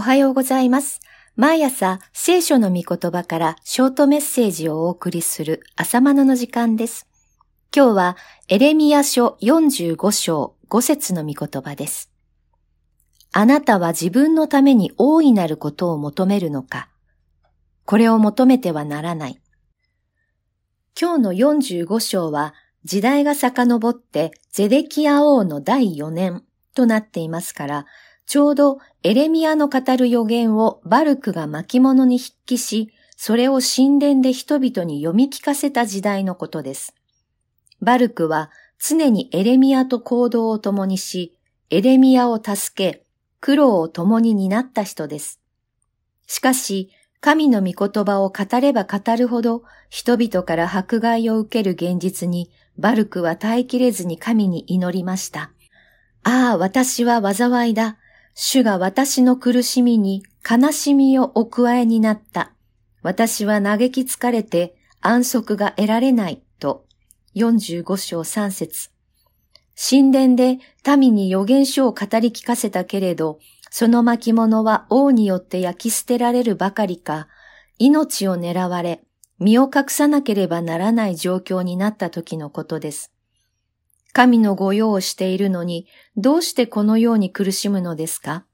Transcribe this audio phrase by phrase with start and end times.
[0.00, 1.02] おはようございます。
[1.36, 7.06] 毎朝聖書の御言葉からショートメッセージをお送りする朝マの時間です。
[7.76, 8.16] 今日は
[8.48, 12.10] エレミア書45章5節の御言葉です。
[13.32, 16.88] あなたは自分のために大いなることを求めるのか？
[17.84, 19.38] これを求めてはならない。
[20.98, 22.54] 今日の45章は
[22.84, 26.42] 時代が遡ってゼデキア王の第4年
[26.74, 27.86] となっていますから、
[28.30, 36.94] ちょうどエレミアの語る予言をバルクが巻物に筆記し、それを神殿で人々に読み聞かせた時代のことです。
[37.80, 41.36] バルクは常にエレミアと行動を共にし、
[41.70, 43.04] エレミアを助け、
[43.40, 45.40] 苦労を共に担った人です。
[46.28, 55.50] しかし、神の御言葉を語れば語るほど、人々から迫害を受ける現実に、バルクは耐えきれずに神に祈りました。
[56.22, 57.96] ああ、私は災いだ。
[58.42, 62.52] 主が私の苦しみに悲しみをお加えになった。
[63.02, 66.42] 私は嘆き疲れて安息が得られない。
[66.58, 66.86] と、
[67.36, 68.88] 45章3節
[69.76, 70.58] 神殿で
[70.96, 77.28] 民に予言書を語り聞かせたけれど、その巻物は王によって焼き捨てられるばかりか、
[77.78, 79.02] 命を狙われ、
[79.38, 83.12] 身を隠さなければならない状況になった時のことです。
[84.12, 88.44] 神の御用をしているのに、どうしてこのように苦しむのですか？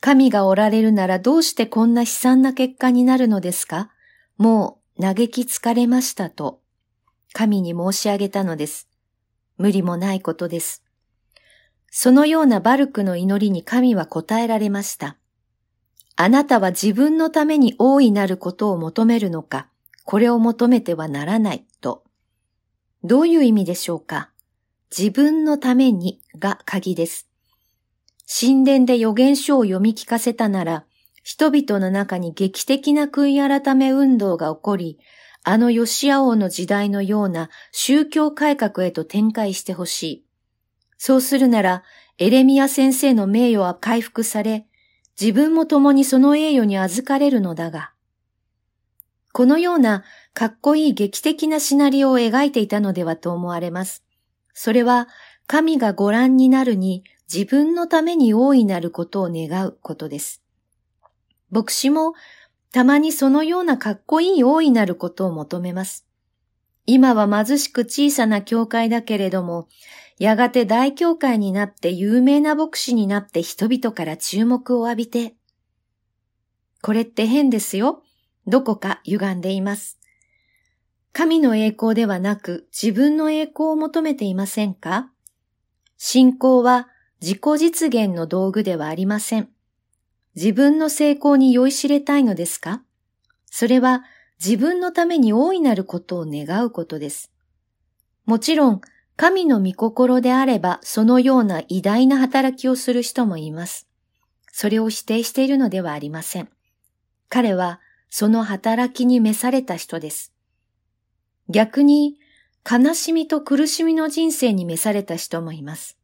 [0.00, 3.90] 神がおられるならどうしてこんな悲惨な結果になるのですか？
[4.36, 6.60] もう嘆き疲れましたと、
[7.32, 8.88] 神に申し上げたのです。
[9.58, 10.82] 無理もないことです。
[11.90, 15.16] そのようなバルクの祈りに神は答えられました。
[16.16, 19.68] あなたは自分のために大いなることを求めるのか、
[20.04, 22.04] これを求めてはならないと。
[23.02, 24.30] どういう意味でしょうか？
[24.90, 27.28] 自分のためにが鍵です。
[28.26, 30.84] 神殿で予言書を読み聞かせたなら、
[31.22, 34.98] 人々の中に劇的な悔い改め運動が起こり、
[35.42, 40.26] あのヨシア王の時代のような宗教改革へと展開してほしい。
[40.98, 41.82] そうするなら、
[42.18, 44.66] エレミア先生の名誉は回復され、
[45.20, 47.92] 自分も共にその栄誉に預かれるのだが、
[49.32, 54.05] このようなかっこいい劇的なシナリオを描いていたのではと思われます。
[54.58, 55.06] それは
[55.46, 60.42] 神がご覧になるに自分のために大いなることを願うことです。
[61.50, 62.14] 牧師も
[62.72, 66.06] たまにそのようなかっこいい大いなることを求めます。
[66.86, 69.68] 今は貧しく小さな教会だけれども、
[70.18, 75.34] やがて大教会になって有名な牧師になって人々から注目を浴びて。
[76.80, 78.02] これって変ですよ。
[78.46, 79.98] どこか歪んでいます。
[81.18, 85.08] 神の栄光ではなく自分の栄光を求めていませんか？
[85.96, 86.88] 信仰は
[87.22, 89.48] 自己実現の道具ではありません。
[90.34, 92.82] 自分の成功に酔いしれたいのですか？
[93.46, 94.04] それは
[94.44, 97.32] 自分のために大いなることを願うことです。
[98.26, 98.82] もちろん、
[99.16, 103.88] 神の御心であればそのような偉大な働きをする人もいます。
[104.52, 106.50] それを否定しているのではありません。
[107.30, 110.34] 彼はその働きに召された人です。
[111.48, 112.16] 逆に
[112.68, 115.96] 悲しみと苦しみの人生に召された人もいます。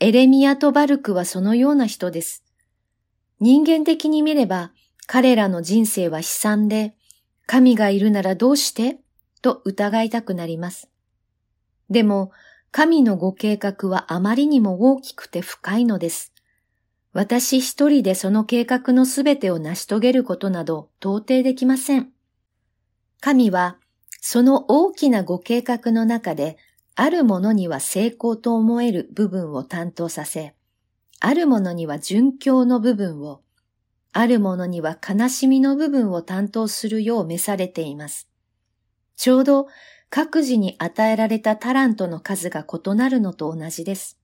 [0.00, 2.44] エレミアとバルクはそのような人です。
[3.40, 4.72] 人間的に見れば
[5.06, 6.94] 彼らの人生は悲惨で、
[7.46, 8.98] 神がいるならどうして？
[9.40, 10.90] と疑いたくなります。
[11.88, 12.30] でも、
[12.70, 16.32] 神のご計画はあまりにも大きくて深いのです。
[17.14, 22.10] 私一人でその計画のすべてを成し遂げることなど到底できません。
[23.20, 23.78] 神は、
[24.30, 26.58] その大きなご計画の中で、
[26.94, 30.54] あるものには成功と思える部分を担当させ、
[31.18, 33.40] あるものには殉教の部分を、
[34.12, 38.28] あるものには悲しみの部分を担当するよう召されています。
[39.16, 39.68] ちょうど
[40.10, 44.18] 各自に与えられたタラントの数が異なるのと同じです。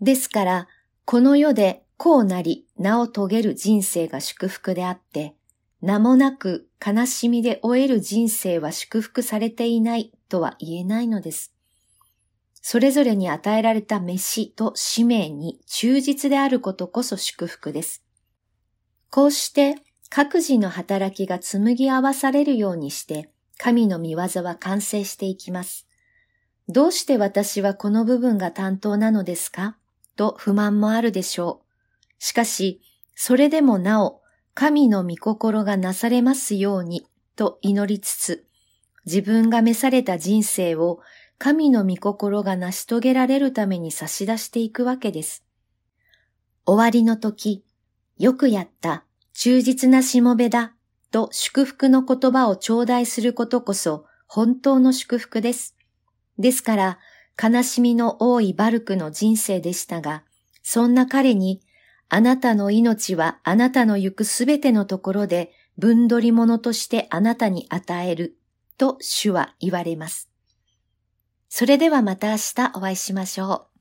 [0.00, 0.68] ですから、
[1.04, 5.36] この世でこうなり名を遂げる人生が祝福であって、
[5.82, 11.52] 名もなく悲しみで終える人生は祝福されていないとは言えないのです。
[12.62, 18.04] それぞれに与えられた飯と使命に忠実であることこそ祝福です。
[19.10, 19.74] こうして
[20.08, 25.88] 各自の働きが紡ぎ合わされるようにして、神の見業は完成していきます。
[26.68, 29.76] どうして私はこの部分が担当なのですか？
[30.14, 32.14] と不満もあるでしょう。
[32.20, 32.80] しかし、
[33.16, 34.21] それでもなお、
[34.54, 37.06] 神の御心がなされますように
[37.36, 38.46] と祈りつつ、
[39.06, 41.00] 自分が召された人生を
[41.38, 45.44] 神の御心が成し遂げられるために差し出していくわけです。
[46.64, 47.64] 終わりの時、
[48.18, 50.74] よくやった、忠実なしもべだ、
[51.10, 55.76] と祝福の言葉を頂戴することこそ本当の祝福です。
[56.38, 56.98] ですから、
[57.42, 60.24] 悲しみの多いバルクの人生でしたが、
[60.62, 61.60] そんな彼に、
[62.14, 68.36] あなたの命はあなたの行くすべてのところで分取り物としてあなたに与える、
[68.76, 70.28] と主は言われます。
[71.48, 73.71] それではまた明日お会いしましょう。